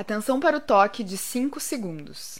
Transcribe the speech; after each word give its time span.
Atenção 0.00 0.40
para 0.40 0.56
o 0.56 0.60
toque 0.60 1.04
de 1.04 1.18
5 1.18 1.60
segundos. 1.60 2.38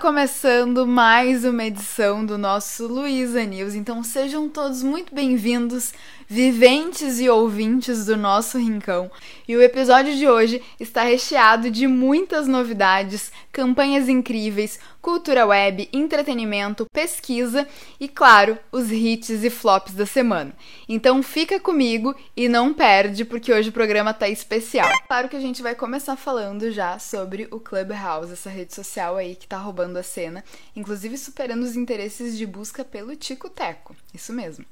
Começando 0.00 0.86
mais 0.86 1.44
uma 1.44 1.64
edição 1.64 2.24
do 2.24 2.38
nosso 2.38 2.86
Luiza 2.86 3.44
News, 3.44 3.74
então 3.74 4.04
sejam 4.04 4.48
todos 4.48 4.80
muito 4.80 5.12
bem-vindos 5.12 5.92
viventes 6.28 7.18
e 7.18 7.28
ouvintes 7.28 8.06
do 8.06 8.16
nosso 8.16 8.58
rincão. 8.58 9.10
E 9.48 9.56
o 9.56 9.60
episódio 9.60 10.14
de 10.14 10.28
hoje 10.28 10.62
está 10.78 11.02
recheado 11.02 11.68
de 11.68 11.88
muitas 11.88 12.46
novidades, 12.46 13.32
campanhas 13.50 14.08
incríveis, 14.08 14.78
cultura 15.08 15.46
web, 15.46 15.88
entretenimento, 15.90 16.84
pesquisa 16.92 17.66
e, 17.98 18.06
claro, 18.06 18.58
os 18.70 18.92
hits 18.92 19.42
e 19.42 19.48
flops 19.48 19.94
da 19.94 20.04
semana. 20.04 20.52
Então 20.86 21.22
fica 21.22 21.58
comigo 21.58 22.14
e 22.36 22.46
não 22.46 22.74
perde, 22.74 23.24
porque 23.24 23.50
hoje 23.50 23.70
o 23.70 23.72
programa 23.72 24.12
tá 24.12 24.28
especial. 24.28 24.86
Claro 25.06 25.30
que 25.30 25.36
a 25.36 25.40
gente 25.40 25.62
vai 25.62 25.74
começar 25.74 26.14
falando 26.14 26.70
já 26.70 26.98
sobre 26.98 27.48
o 27.50 27.58
Clubhouse, 27.58 28.34
essa 28.34 28.50
rede 28.50 28.74
social 28.74 29.16
aí 29.16 29.34
que 29.34 29.46
tá 29.46 29.56
roubando 29.56 29.96
a 29.96 30.02
cena, 30.02 30.44
inclusive 30.76 31.16
superando 31.16 31.62
os 31.62 31.74
interesses 31.74 32.36
de 32.36 32.44
busca 32.44 32.84
pelo 32.84 33.16
Tico 33.16 33.48
Teco. 33.48 33.96
Isso 34.12 34.34
mesmo 34.34 34.66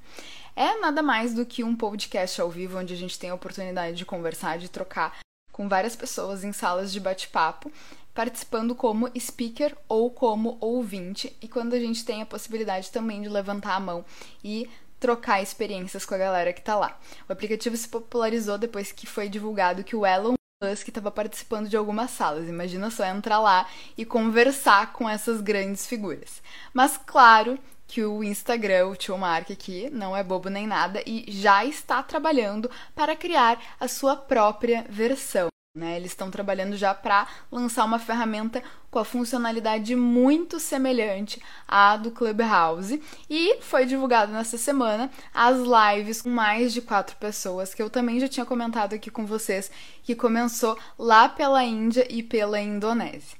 é 0.55 0.79
nada 0.81 1.03
mais 1.03 1.33
do 1.33 1.47
que 1.47 1.65
um 1.65 1.75
podcast 1.75 2.39
ao 2.43 2.51
vivo 2.51 2.79
onde 2.79 2.93
a 2.93 2.97
gente 2.97 3.19
tem 3.19 3.31
a 3.31 3.35
oportunidade 3.35 3.97
de 3.97 4.05
conversar, 4.05 4.59
de 4.59 4.69
trocar 4.69 5.19
com 5.51 5.67
várias 5.67 5.97
pessoas 5.97 6.45
em 6.45 6.53
salas 6.53 6.93
de 6.93 7.01
bate-papo, 7.01 7.73
participando 8.17 8.75
como 8.75 9.11
speaker 9.17 9.77
ou 9.87 10.11
como 10.11 10.57
ouvinte, 10.59 11.37
e 11.41 11.47
quando 11.47 11.75
a 11.75 11.79
gente 11.79 12.03
tem 12.03 12.23
a 12.23 12.27
possibilidade 12.27 12.91
também 12.91 13.21
de 13.21 13.29
levantar 13.29 13.75
a 13.75 13.81
mão 13.81 14.07
e 14.43 14.69
trocar 14.99 15.43
experiências 15.43 16.07
com 16.07 16.15
a 16.15 16.19
galera 16.19 16.53
que 16.55 16.63
tá 16.63 16.75
lá. 16.75 16.99
O 17.29 17.33
aplicativo 17.33 17.77
se 17.77 17.87
popularizou 17.87 18.57
depois 18.57 18.91
que 18.91 19.07
foi 19.07 19.29
divulgado 19.29 19.85
que 19.85 19.95
o 19.95 20.07
Elon 20.07 20.35
Musk 20.65 20.89
estava 20.89 21.11
participando 21.11 21.69
de 21.69 21.77
algumas 21.77 22.11
salas. 22.11 22.49
Imagina 22.49 22.91
só 22.91 23.05
entrar 23.05 23.39
lá 23.39 23.69
e 23.99 24.07
conversar 24.07 24.95
com 24.95 25.07
essas 25.07 25.43
grandes 25.43 25.87
figuras. 25.87 26.41
Mas 26.73 26.97
claro 26.97 27.59
que 27.87 28.03
o 28.03 28.25
Instagram, 28.25 28.87
o 28.87 28.97
tio 28.97 29.19
Mark 29.19 29.51
aqui, 29.51 29.91
não 29.91 30.17
é 30.17 30.25
bobo 30.25 30.49
nem 30.49 30.67
nada 30.67 31.03
e 31.07 31.27
já 31.29 31.67
está 31.67 32.03
trabalhando 32.03 32.71
para 32.95 33.15
criar 33.15 33.61
a 33.79 33.87
sua 33.87 34.17
própria 34.17 34.87
versão. 34.89 35.49
Né? 35.77 35.99
Eles 35.99 36.13
estão 36.13 36.31
trabalhando 36.31 36.75
já 36.75 36.95
para 36.95 37.29
lançar 37.53 37.85
uma 37.85 37.99
ferramenta 37.99 38.63
com 38.91 38.99
a 38.99 39.05
funcionalidade 39.05 39.95
muito 39.95 40.59
semelhante 40.59 41.39
à 41.69 41.99
do 41.99 42.11
Clubhouse. 42.11 43.03
E 43.29 43.59
foi 43.61 43.85
divulgado 43.85 44.33
nessa 44.33 44.57
semana 44.57 45.11
as 45.35 45.59
lives 45.59 46.23
com 46.23 46.31
mais 46.31 46.73
de 46.73 46.81
quatro 46.81 47.15
pessoas, 47.17 47.75
que 47.75 47.83
eu 47.83 47.91
também 47.91 48.19
já 48.19 48.27
tinha 48.27 48.47
comentado 48.47 48.95
aqui 48.95 49.11
com 49.11 49.27
vocês, 49.27 49.71
que 50.03 50.15
começou 50.15 50.79
lá 50.99 51.29
pela 51.29 51.63
Índia 51.63 52.07
e 52.09 52.23
pela 52.23 52.59
Indonésia. 52.59 53.37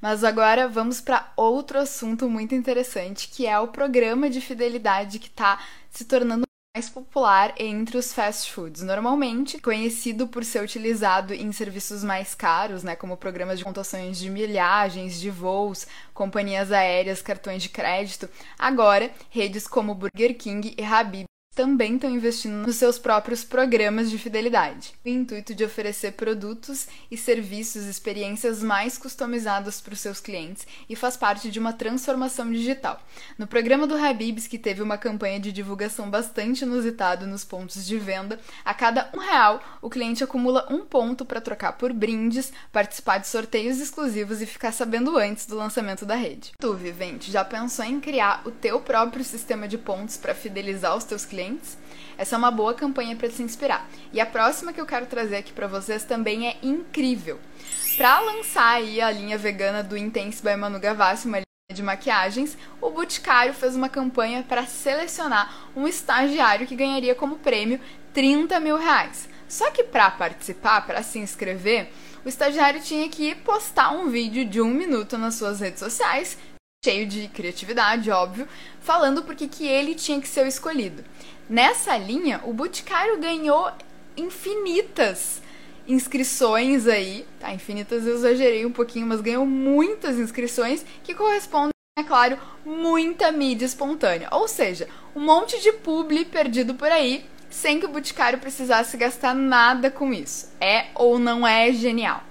Mas 0.00 0.24
agora 0.24 0.66
vamos 0.66 1.02
para 1.02 1.32
outro 1.36 1.78
assunto 1.78 2.30
muito 2.30 2.54
interessante, 2.54 3.28
que 3.28 3.46
é 3.46 3.58
o 3.58 3.68
programa 3.68 4.30
de 4.30 4.40
fidelidade 4.40 5.18
que 5.18 5.28
está 5.28 5.58
se 5.90 6.06
tornando 6.06 6.43
mais 6.74 6.90
popular 6.90 7.54
entre 7.56 7.96
os 7.96 8.12
fast 8.12 8.50
foods, 8.50 8.82
normalmente 8.82 9.60
conhecido 9.60 10.26
por 10.26 10.44
ser 10.44 10.60
utilizado 10.60 11.32
em 11.32 11.52
serviços 11.52 12.02
mais 12.02 12.34
caros, 12.34 12.82
né, 12.82 12.96
como 12.96 13.16
programas 13.16 13.60
de 13.60 13.64
pontuações 13.64 14.18
de 14.18 14.28
milhagens, 14.28 15.20
de 15.20 15.30
voos, 15.30 15.86
companhias 16.12 16.72
aéreas, 16.72 17.22
cartões 17.22 17.62
de 17.62 17.68
crédito. 17.68 18.28
Agora, 18.58 19.08
redes 19.30 19.68
como 19.68 19.94
Burger 19.94 20.36
King 20.36 20.74
e 20.76 20.82
Habib 20.82 21.26
também 21.54 21.94
estão 21.94 22.10
investindo 22.10 22.66
nos 22.66 22.76
seus 22.76 22.98
próprios 22.98 23.44
programas 23.44 24.10
de 24.10 24.18
fidelidade, 24.18 24.92
o 25.04 25.08
intuito 25.08 25.54
de 25.54 25.64
oferecer 25.64 26.12
produtos 26.12 26.88
e 27.10 27.16
serviços, 27.16 27.84
experiências 27.84 28.62
mais 28.62 28.98
customizadas 28.98 29.80
para 29.80 29.94
os 29.94 30.00
seus 30.00 30.18
clientes 30.18 30.66
e 30.88 30.96
faz 30.96 31.16
parte 31.16 31.50
de 31.50 31.60
uma 31.60 31.72
transformação 31.72 32.50
digital. 32.50 33.00
No 33.38 33.46
programa 33.46 33.86
do 33.86 33.96
Habibs, 33.96 34.48
que 34.48 34.58
teve 34.58 34.82
uma 34.82 34.98
campanha 34.98 35.38
de 35.38 35.52
divulgação 35.52 36.10
bastante 36.10 36.62
inusitada 36.62 37.24
nos 37.24 37.44
pontos 37.44 37.86
de 37.86 37.98
venda, 37.98 38.40
a 38.64 38.74
cada 38.74 39.08
um 39.14 39.18
real 39.18 39.62
o 39.80 39.88
cliente 39.88 40.24
acumula 40.24 40.66
um 40.68 40.80
ponto 40.80 41.24
para 41.24 41.40
trocar 41.40 41.74
por 41.74 41.92
brindes, 41.92 42.52
participar 42.72 43.18
de 43.18 43.28
sorteios 43.28 43.78
exclusivos 43.78 44.42
e 44.42 44.46
ficar 44.46 44.72
sabendo 44.72 45.16
antes 45.16 45.46
do 45.46 45.56
lançamento 45.56 46.04
da 46.04 46.16
rede. 46.16 46.52
Tu, 46.58 46.74
vivente, 46.74 47.30
já 47.30 47.44
pensou 47.44 47.84
em 47.84 48.00
criar 48.00 48.42
o 48.44 48.50
teu 48.50 48.80
próprio 48.80 49.24
sistema 49.24 49.68
de 49.68 49.78
pontos 49.78 50.16
para 50.16 50.34
fidelizar 50.34 50.96
os 50.96 51.04
teus 51.04 51.24
clientes? 51.24 51.43
Essa 52.16 52.36
é 52.36 52.38
uma 52.38 52.50
boa 52.50 52.74
campanha 52.74 53.16
para 53.16 53.30
se 53.30 53.42
inspirar. 53.42 53.88
E 54.12 54.20
a 54.20 54.26
próxima 54.26 54.72
que 54.72 54.80
eu 54.80 54.86
quero 54.86 55.06
trazer 55.06 55.36
aqui 55.36 55.52
para 55.52 55.66
vocês 55.66 56.04
também 56.04 56.48
é 56.48 56.56
incrível. 56.62 57.38
Para 57.96 58.20
lançar 58.20 58.74
aí 58.74 59.00
a 59.00 59.10
linha 59.10 59.38
vegana 59.38 59.82
do 59.82 59.96
Intense 59.96 60.42
by 60.42 60.56
Manu 60.56 60.80
Gavassi, 60.80 61.26
uma 61.26 61.38
linha 61.38 61.44
de 61.72 61.82
maquiagens, 61.82 62.56
o 62.80 62.90
Boticário 62.90 63.54
fez 63.54 63.74
uma 63.76 63.88
campanha 63.88 64.44
para 64.48 64.66
selecionar 64.66 65.70
um 65.76 65.86
estagiário 65.86 66.66
que 66.66 66.76
ganharia 66.76 67.14
como 67.14 67.38
prêmio 67.38 67.80
30 68.12 68.60
mil 68.60 68.76
reais. 68.76 69.28
Só 69.48 69.70
que 69.70 69.84
para 69.84 70.10
participar, 70.10 70.86
para 70.86 71.02
se 71.02 71.18
inscrever, 71.18 71.90
o 72.24 72.28
estagiário 72.28 72.80
tinha 72.80 73.08
que 73.08 73.34
postar 73.34 73.92
um 73.92 74.08
vídeo 74.08 74.44
de 74.44 74.60
um 74.60 74.70
minuto 74.70 75.18
nas 75.18 75.34
suas 75.34 75.60
redes 75.60 75.80
sociais, 75.80 76.38
cheio 76.84 77.06
de 77.06 77.28
criatividade, 77.28 78.10
óbvio, 78.10 78.46
falando 78.80 79.22
porque 79.22 79.48
que 79.48 79.66
ele 79.66 79.94
tinha 79.94 80.20
que 80.20 80.28
ser 80.28 80.44
o 80.44 80.48
escolhido. 80.48 81.02
Nessa 81.48 81.96
linha, 81.96 82.42
o 82.44 82.52
Boticário 82.52 83.18
ganhou 83.18 83.72
infinitas 84.14 85.42
inscrições 85.88 86.86
aí, 86.86 87.26
tá? 87.40 87.52
Infinitas 87.52 88.06
eu 88.06 88.14
exagerei 88.14 88.66
um 88.66 88.72
pouquinho, 88.72 89.06
mas 89.06 89.22
ganhou 89.22 89.46
muitas 89.46 90.18
inscrições 90.18 90.84
que 91.02 91.14
correspondem, 91.14 91.72
é 91.98 92.02
claro, 92.02 92.38
muita 92.64 93.32
mídia 93.32 93.64
espontânea. 93.64 94.28
Ou 94.30 94.46
seja, 94.46 94.86
um 95.16 95.20
monte 95.20 95.60
de 95.62 95.72
publi 95.72 96.26
perdido 96.26 96.74
por 96.74 96.90
aí, 96.90 97.24
sem 97.48 97.80
que 97.80 97.86
o 97.86 97.90
Boticário 97.90 98.38
precisasse 98.38 98.96
gastar 98.96 99.34
nada 99.34 99.90
com 99.90 100.12
isso. 100.12 100.50
É 100.60 100.86
ou 100.94 101.18
não 101.18 101.46
é 101.46 101.72
genial? 101.72 102.22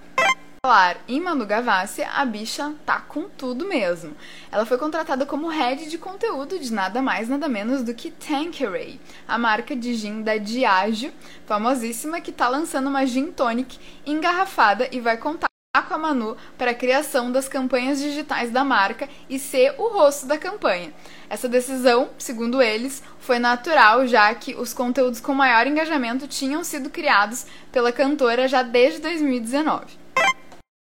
Falar 0.66 1.03
em 1.09 1.19
Manu 1.19 1.46
Gavassi, 1.46 2.03
a 2.03 2.24
bicha 2.24 2.74
tá 2.85 2.97
com 2.97 3.28
tudo 3.28 3.68
mesmo. 3.68 4.16
Ela 4.50 4.66
foi 4.66 4.78
contratada 4.78 5.25
como 5.25 5.50
head 5.50 5.90
de 5.90 5.97
conteúdo 5.97 6.57
de 6.57 6.72
nada 6.72 7.01
mais 7.01 7.28
nada 7.28 7.50
menos 7.50 7.84
do 7.84 7.94
que 7.94 8.09
Tanqueray, 8.09 8.97
a 9.28 9.38
marca 9.38 9.75
de 9.75 9.94
gin 9.94 10.22
da 10.22 10.38
Diageo, 10.38 11.12
famosíssima, 11.46 12.22
que 12.22 12.31
tá 12.31 12.47
lançando 12.47 12.88
uma 12.88 13.06
gin 13.06 13.29
tonic 13.29 13.78
engarrafada 14.06 14.88
e 14.90 15.01
vai 15.01 15.18
contar 15.18 15.50
com 15.85 15.94
a 15.96 15.97
Manu 15.97 16.38
para 16.57 16.72
a 16.72 16.75
criação 16.75 17.30
das 17.30 17.50
campanhas 17.50 18.00
digitais 18.00 18.50
da 18.50 18.63
marca 18.63 19.09
e 19.30 19.38
ser 19.38 19.75
o 19.78 19.90
rosto 19.90 20.25
da 20.28 20.38
campanha. 20.38 20.94
Essa 21.30 21.50
decisão, 21.50 22.12
segundo 22.18 22.62
eles, 22.62 23.03
foi 23.19 23.38
natural, 23.38 24.07
já 24.07 24.34
que 24.34 24.56
os 24.56 24.74
conteúdos 24.74 25.19
com 25.19 25.34
maior 25.34 25.68
engajamento 25.68 26.25
tinham 26.25 26.63
sido 26.63 26.90
criados 26.90 27.45
pela 27.69 27.91
cantora 27.91 28.47
já 28.47 28.63
desde 28.63 29.01
2019. 29.01 30.03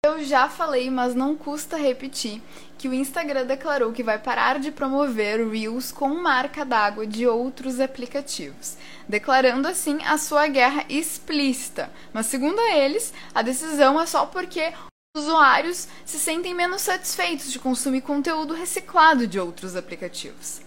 Eu 0.08 0.24
já 0.24 0.48
falei, 0.48 0.90
mas 0.90 1.14
não 1.14 1.36
custa 1.36 1.76
repetir, 1.76 2.40
que 2.78 2.88
o 2.88 2.94
Instagram 2.94 3.44
declarou 3.44 3.92
que 3.92 4.02
vai 4.02 4.18
parar 4.18 4.58
de 4.58 4.72
promover 4.72 5.46
Reels 5.46 5.92
com 5.92 6.08
marca 6.08 6.64
d'água 6.64 7.06
de 7.06 7.26
outros 7.26 7.78
aplicativos, 7.78 8.78
declarando 9.06 9.68
assim 9.68 10.02
a 10.04 10.16
sua 10.16 10.46
guerra 10.46 10.86
explícita. 10.88 11.90
Mas 12.10 12.24
segundo 12.24 12.58
eles, 12.58 13.12
a 13.34 13.42
decisão 13.42 14.00
é 14.00 14.06
só 14.06 14.24
porque 14.24 14.72
os 15.14 15.24
usuários 15.24 15.86
se 16.06 16.18
sentem 16.18 16.54
menos 16.54 16.80
satisfeitos 16.80 17.52
de 17.52 17.58
consumir 17.58 18.00
conteúdo 18.00 18.54
reciclado 18.54 19.26
de 19.26 19.38
outros 19.38 19.76
aplicativos. 19.76 20.62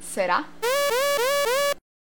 Será? 0.00 0.46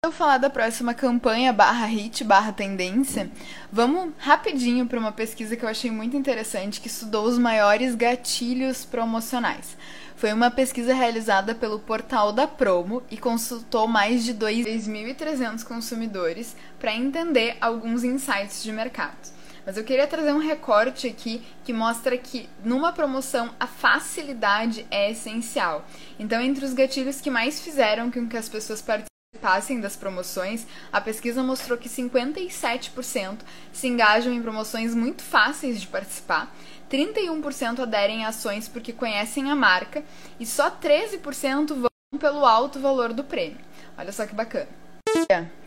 Eu 0.04 0.12
falar 0.12 0.36
da 0.36 0.50
próxima 0.50 0.92
campanha 0.92 1.50
barra 1.50 1.86
hit 1.86 2.22
barra 2.24 2.52
tendência, 2.52 3.30
vamos 3.72 4.12
rapidinho 4.18 4.86
para 4.86 4.98
uma 4.98 5.12
pesquisa 5.12 5.56
que 5.56 5.64
eu 5.64 5.68
achei 5.68 5.90
muito 5.90 6.14
interessante 6.14 6.80
que 6.80 6.88
estudou 6.88 7.24
os 7.24 7.38
maiores 7.38 7.94
gatilhos 7.94 8.84
promocionais. 8.84 9.76
Foi 10.14 10.30
uma 10.32 10.50
pesquisa 10.50 10.92
realizada 10.92 11.54
pelo 11.54 11.78
portal 11.78 12.32
da 12.32 12.46
Promo 12.46 13.02
e 13.10 13.16
consultou 13.16 13.88
mais 13.88 14.24
de 14.24 14.34
2.300 14.34 15.64
consumidores 15.64 16.54
para 16.78 16.94
entender 16.94 17.56
alguns 17.58 18.04
insights 18.04 18.62
de 18.62 18.72
mercado. 18.72 19.32
Mas 19.64 19.78
eu 19.78 19.84
queria 19.84 20.06
trazer 20.06 20.34
um 20.34 20.38
recorte 20.38 21.06
aqui 21.06 21.42
que 21.64 21.72
mostra 21.72 22.18
que 22.18 22.46
numa 22.62 22.92
promoção 22.92 23.54
a 23.58 23.66
facilidade 23.66 24.86
é 24.90 25.10
essencial. 25.10 25.86
Então, 26.18 26.42
entre 26.42 26.64
os 26.64 26.74
gatilhos 26.74 27.22
que 27.22 27.30
mais 27.30 27.60
fizeram 27.60 28.10
com 28.10 28.28
que 28.28 28.36
as 28.36 28.50
pessoas 28.50 28.82
participassem 28.82 29.13
participassem 29.44 29.78
das 29.78 29.94
promoções, 29.94 30.66
a 30.90 31.00
pesquisa 31.00 31.42
mostrou 31.42 31.76
que 31.76 31.88
57% 31.88 33.40
se 33.72 33.86
engajam 33.86 34.32
em 34.32 34.40
promoções 34.40 34.94
muito 34.94 35.22
fáceis 35.22 35.78
de 35.80 35.86
participar, 35.86 36.50
31% 36.90 37.80
aderem 37.80 38.24
a 38.24 38.28
ações 38.28 38.68
porque 38.68 38.92
conhecem 38.92 39.50
a 39.50 39.54
marca 39.54 40.02
e 40.40 40.46
só 40.46 40.70
13% 40.70 41.74
vão 41.74 42.18
pelo 42.18 42.46
alto 42.46 42.80
valor 42.80 43.12
do 43.12 43.22
prêmio. 43.22 43.58
Olha 43.98 44.12
só 44.12 44.24
que 44.26 44.34
bacana. 44.34 44.68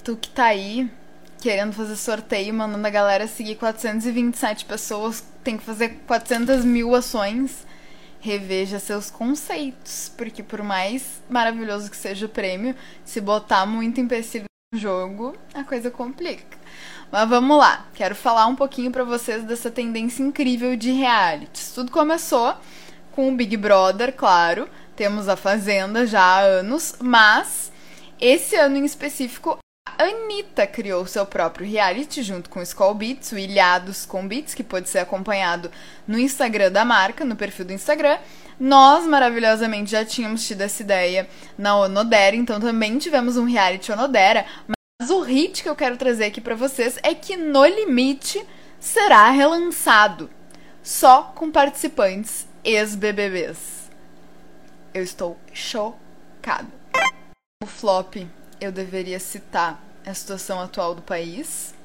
Tu 0.03 0.15
que 0.15 0.29
tá 0.29 0.45
aí 0.45 0.89
querendo 1.39 1.73
fazer 1.73 1.95
sorteio, 1.97 2.53
mandando 2.53 2.87
a 2.87 2.89
galera 2.89 3.27
seguir 3.27 3.55
427 3.55 4.65
pessoas, 4.65 5.23
tem 5.43 5.55
que 5.55 5.63
fazer 5.63 5.99
400 6.07 6.65
mil 6.65 6.95
ações. 6.95 7.67
Reveja 8.19 8.79
seus 8.79 9.09
conceitos, 9.11 10.11
porque 10.17 10.41
por 10.41 10.61
mais 10.63 11.21
maravilhoso 11.29 11.89
que 11.89 11.97
seja 11.97 12.25
o 12.25 12.29
prêmio, 12.29 12.75
se 13.05 13.21
botar 13.21 13.65
muito 13.65 14.01
empecilho 14.01 14.45
no 14.73 14.79
jogo, 14.79 15.35
a 15.53 15.63
coisa 15.63 15.91
complica. 15.91 16.57
Mas 17.11 17.29
vamos 17.29 17.57
lá, 17.57 17.85
quero 17.93 18.15
falar 18.15 18.47
um 18.47 18.55
pouquinho 18.55 18.91
para 18.91 19.03
vocês 19.03 19.43
dessa 19.43 19.71
tendência 19.71 20.23
incrível 20.23 20.75
de 20.75 20.91
realities. 20.91 21.71
Tudo 21.71 21.91
começou 21.91 22.55
com 23.11 23.31
o 23.31 23.35
Big 23.35 23.55
Brother, 23.55 24.13
claro, 24.13 24.67
temos 24.95 25.29
a 25.29 25.35
Fazenda 25.35 26.05
já 26.05 26.21
há 26.21 26.39
anos, 26.41 26.95
mas 26.99 27.71
esse 28.19 28.55
ano 28.55 28.77
em 28.77 28.85
específico 28.85 29.57
Anitta 29.97 30.67
criou 30.67 31.07
seu 31.07 31.25
próprio 31.25 31.67
reality 31.67 32.21
junto 32.21 32.51
com 32.51 32.61
Skull 32.61 32.93
Beats, 32.93 33.31
o 33.31 33.37
Ilhados 33.37 34.05
com 34.05 34.27
Beats, 34.27 34.53
que 34.53 34.63
pode 34.63 34.89
ser 34.89 34.99
acompanhado 34.99 35.71
no 36.07 36.19
Instagram 36.19 36.71
da 36.71 36.85
marca, 36.85 37.25
no 37.25 37.35
perfil 37.35 37.65
do 37.65 37.73
Instagram. 37.73 38.19
Nós, 38.59 39.05
maravilhosamente, 39.07 39.91
já 39.91 40.05
tínhamos 40.05 40.45
tido 40.45 40.61
essa 40.61 40.83
ideia 40.83 41.27
na 41.57 41.75
Onodera, 41.77 42.35
então 42.35 42.59
também 42.59 42.99
tivemos 42.99 43.37
um 43.37 43.45
reality 43.45 43.91
Onodera, 43.91 44.45
mas 44.99 45.09
o 45.09 45.21
hit 45.21 45.63
que 45.63 45.69
eu 45.69 45.75
quero 45.75 45.97
trazer 45.97 46.25
aqui 46.25 46.41
para 46.41 46.55
vocês 46.55 46.99
é 47.01 47.15
que 47.15 47.35
No 47.35 47.65
Limite 47.65 48.45
será 48.79 49.31
relançado, 49.31 50.29
só 50.83 51.23
com 51.35 51.49
participantes 51.49 52.47
ex-BBBs. 52.63 53.89
Eu 54.93 55.01
estou 55.01 55.37
chocada. 55.51 56.67
O 57.63 57.65
flop, 57.65 58.17
eu 58.61 58.71
deveria 58.71 59.19
citar 59.19 59.86
a 60.07 60.13
situação 60.13 60.61
atual 60.61 60.95
do 60.95 61.01
país, 61.01 61.75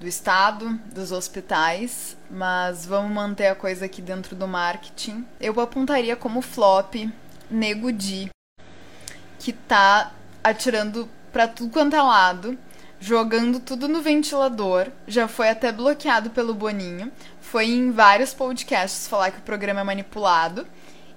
do 0.00 0.06
estado, 0.08 0.80
dos 0.86 1.12
hospitais, 1.12 2.16
mas 2.30 2.86
vamos 2.86 3.12
manter 3.12 3.48
a 3.48 3.54
coisa 3.54 3.84
aqui 3.84 4.00
dentro 4.00 4.34
do 4.34 4.48
marketing. 4.48 5.26
Eu 5.38 5.60
apontaria 5.60 6.16
como 6.16 6.40
flop 6.40 6.94
Nego 7.50 7.92
Di, 7.92 8.30
que 9.38 9.52
tá 9.52 10.12
atirando 10.42 11.08
para 11.30 11.46
tudo 11.46 11.70
quanto 11.70 11.94
é 11.94 12.02
lado, 12.02 12.58
jogando 12.98 13.60
tudo 13.60 13.86
no 13.86 14.00
ventilador, 14.00 14.88
já 15.06 15.28
foi 15.28 15.50
até 15.50 15.70
bloqueado 15.70 16.30
pelo 16.30 16.54
Boninho, 16.54 17.12
foi 17.40 17.66
em 17.66 17.90
vários 17.90 18.32
podcasts 18.32 19.06
falar 19.06 19.30
que 19.30 19.38
o 19.38 19.42
programa 19.42 19.80
é 19.80 19.84
manipulado 19.84 20.66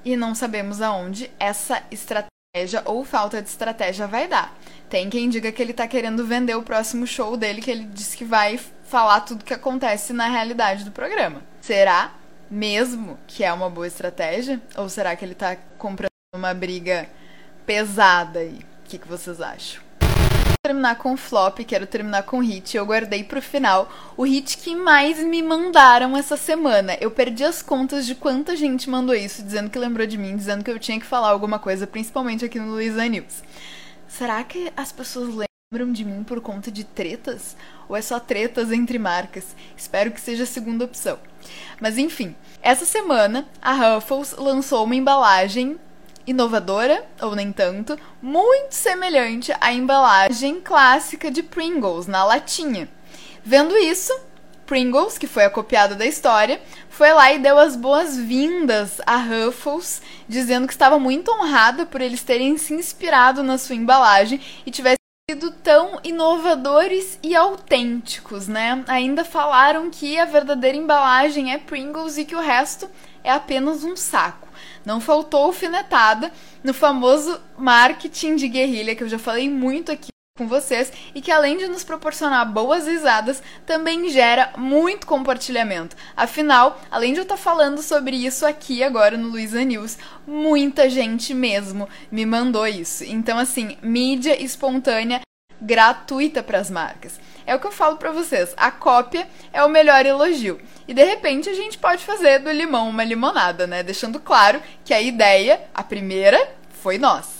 e 0.04 0.18
não 0.18 0.36
sabemos 0.36 0.82
aonde 0.82 1.32
essa 1.40 1.82
estratégia 1.90 2.82
ou 2.86 3.06
falta 3.06 3.42
de 3.42 3.50
estratégia 3.50 4.06
vai 4.06 4.28
dar. 4.28 4.54
Tem 4.96 5.10
quem 5.10 5.28
diga 5.28 5.52
que 5.52 5.62
ele 5.62 5.74
tá 5.74 5.90
querendo 5.90 6.26
vender 6.26 6.56
o 6.56 6.64
próximo 6.64 7.06
show 7.06 7.36
dele, 7.36 7.62
que 7.62 7.70
ele 7.70 7.84
disse 7.84 8.16
que 8.16 8.24
vai 8.24 8.58
falar 8.86 9.20
tudo 9.20 9.44
que 9.44 9.54
acontece 9.54 10.14
na 10.14 10.30
realidade 10.30 10.86
do 10.86 10.92
programa. 10.92 11.42
Será 11.60 12.14
mesmo 12.50 13.20
que 13.28 13.44
é 13.44 13.52
uma 13.52 13.70
boa 13.70 13.88
estratégia? 13.88 14.62
Ou 14.78 14.88
será 14.88 15.14
que 15.14 15.26
ele 15.26 15.36
tá 15.36 15.58
comprando 15.78 16.08
uma 16.34 16.54
briga 16.54 17.10
pesada 17.66 18.40
aí? 18.40 18.60
O 18.60 18.86
que, 18.86 18.98
que 18.98 19.06
vocês 19.06 19.42
acham? 19.42 19.84
terminar 20.64 20.96
com 20.96 21.18
flop, 21.18 21.60
quero 21.60 21.86
terminar 21.86 22.24
com 22.24 22.40
hit. 22.40 22.78
Eu 22.78 22.86
guardei 22.86 23.24
pro 23.24 23.42
final 23.42 23.92
o 24.16 24.24
hit 24.24 24.58
que 24.58 24.74
mais 24.76 25.22
me 25.22 25.44
mandaram 25.44 26.16
essa 26.16 26.38
semana. 26.38 26.98
Eu 27.02 27.12
perdi 27.12 27.44
as 27.44 27.62
contas 27.62 28.06
de 28.06 28.16
quanta 28.16 28.56
gente 28.56 28.90
mandou 28.90 29.14
isso, 29.14 29.44
dizendo 29.44 29.70
que 29.70 29.78
lembrou 29.78 30.08
de 30.08 30.18
mim, 30.18 30.38
dizendo 30.38 30.64
que 30.64 30.72
eu 30.72 30.80
tinha 30.80 31.00
que 31.00 31.06
falar 31.06 31.30
alguma 31.30 31.60
coisa, 31.60 31.86
principalmente 31.86 32.46
aqui 32.46 32.60
no 32.60 32.72
Luiza 32.72 33.06
News. 33.06 33.44
Será 34.08 34.44
que 34.44 34.72
as 34.78 34.92
pessoas 34.92 35.30
lembram 35.30 35.92
de 35.92 36.06
mim 36.06 36.24
por 36.24 36.40
conta 36.42 36.72
de 36.72 36.84
tretas? 36.84 37.56
Ou 37.90 37.96
é 37.96 38.02
só 38.02 38.20
tretas 38.20 38.72
entre 38.72 38.98
marcas? 38.98 39.56
Espero 39.76 40.12
que 40.12 40.22
seja 40.22 40.44
a 40.44 40.48
segunda 40.48 40.86
opção. 40.86 41.20
Mas 41.80 41.98
enfim, 41.98 42.36
essa 42.62 42.86
semana 42.86 43.48
a 43.62 43.74
Ruffles 43.74 44.34
lançou 44.38 44.84
uma 44.84 44.96
embalagem 44.96 45.80
inovadora, 46.26 47.06
ou 47.22 47.36
nem 47.36 47.52
tanto, 47.52 47.98
muito 48.22 48.74
semelhante 48.74 49.54
à 49.62 49.72
embalagem 49.72 50.60
clássica 50.60 51.30
de 51.30 51.44
Pringles, 51.44 52.08
na 52.08 52.24
latinha. 52.24 52.90
Vendo 53.44 53.78
isso, 53.78 54.12
Pringles, 54.66 55.18
que 55.18 55.28
foi 55.28 55.46
a 55.46 55.50
copiada 55.50 55.96
da 55.96 56.06
história, 56.06 56.62
foi 56.90 57.14
lá 57.14 57.32
e 57.34 57.40
deu 57.40 57.58
as 57.58 57.76
boas-vindas 57.76 59.00
a 59.06 59.18
Ruffles, 59.18 60.02
dizendo 60.28 60.68
que 60.68 60.74
estava 60.74 60.98
muito 60.98 61.32
honrada 61.32 61.86
por 61.86 62.02
eles 62.02 62.24
terem 62.24 62.58
se 62.58 62.74
inspirado 62.74 63.44
na 63.44 63.58
sua 63.58 63.76
embalagem 63.76 64.42
e 64.66 64.72
tivessem 64.72 64.96
sido 65.30 65.52
tão 65.52 66.00
inovadores 66.04 67.20
e 67.24 67.36
autênticos, 67.36 68.48
né? 68.48 68.84
Ainda 68.88 69.24
falaram 69.24 69.90
que 69.90 70.20
a 70.20 70.26
verdadeira 70.26 70.78
embalagem 70.78 71.52
é 71.52 71.58
Pringles 71.58 72.18
e 72.18 72.26
que 72.26 72.36
o 72.36 72.42
resto 72.42 72.90
é 73.24 73.32
apenas 73.32 73.84
um 73.84 73.96
saco. 73.96 74.48
Não 74.86 75.02
faltou 75.02 75.46
alfinetada 75.46 76.32
no 76.64 76.74
famoso 76.74 77.42
marketing 77.58 78.36
de 78.36 78.48
guerrilha 78.48 78.96
que 78.96 79.04
eu 79.04 79.10
já 79.10 79.18
falei 79.18 79.50
muito 79.50 79.92
aqui 79.92 80.15
com 80.38 80.50
vocês 80.50 80.92
e 81.16 81.22
que 81.22 81.32
além 81.32 81.56
de 81.56 81.66
nos 81.66 81.86
proporcionar 81.86 82.46
boas 82.52 82.86
risadas, 82.86 83.42
também 83.66 84.10
gera 84.10 84.52
muito 84.58 85.08
compartilhamento. 85.08 85.96
Afinal, 86.14 86.78
além 86.92 87.14
de 87.14 87.20
eu 87.20 87.24
estar 87.24 87.38
falando 87.38 87.82
sobre 87.82 88.18
isso 88.18 88.46
aqui 88.46 88.84
agora 88.84 89.18
no 89.18 89.30
Luiza 89.30 89.64
News, 89.64 89.98
muita 90.28 90.90
gente 90.90 91.34
mesmo 91.34 91.88
me 92.12 92.26
mandou 92.26 92.68
isso. 92.68 93.06
Então 93.06 93.40
assim, 93.40 93.78
mídia 93.82 94.38
espontânea 94.44 95.22
gratuita 95.62 96.44
para 96.44 96.60
as 96.60 96.70
marcas. 96.70 97.18
É 97.46 97.56
o 97.56 97.60
que 97.60 97.68
eu 97.68 97.72
falo 97.72 97.96
para 97.96 98.12
vocês, 98.12 98.54
a 98.58 98.70
cópia 98.70 99.30
é 99.54 99.64
o 99.64 99.70
melhor 99.70 100.06
elogio. 100.06 100.60
E 100.86 100.94
de 100.94 101.06
repente 101.06 101.48
a 101.48 101.54
gente 101.54 101.78
pode 101.78 102.04
fazer 102.04 102.40
do 102.40 102.52
limão 102.52 102.90
uma 102.90 103.06
limonada, 103.06 103.66
né? 103.66 103.84
Deixando 103.84 104.20
claro 104.20 104.62
que 104.84 104.94
a 104.94 105.02
ideia, 105.02 105.62
a 105.74 105.82
primeira, 105.82 106.56
foi 106.72 106.98
nossa. 106.98 107.35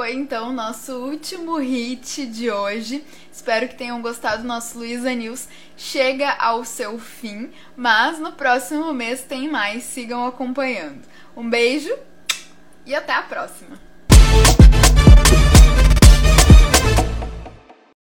Foi 0.00 0.14
então 0.14 0.52
nosso 0.52 0.92
último 0.92 1.56
hit 1.56 2.24
de 2.26 2.48
hoje. 2.52 3.04
Espero 3.32 3.66
que 3.66 3.74
tenham 3.74 4.00
gostado 4.00 4.42
do 4.42 4.46
nosso 4.46 4.78
Luiza 4.78 5.12
News. 5.12 5.48
Chega 5.76 6.34
ao 6.34 6.64
seu 6.64 7.00
fim, 7.00 7.50
mas 7.76 8.16
no 8.20 8.30
próximo 8.30 8.94
mês 8.94 9.24
tem 9.24 9.50
mais. 9.50 9.82
Sigam 9.82 10.24
acompanhando. 10.24 11.02
Um 11.36 11.50
beijo 11.50 11.92
e 12.86 12.94
até 12.94 13.12
a 13.12 13.22
próxima! 13.22 13.87